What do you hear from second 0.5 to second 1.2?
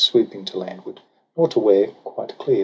landward;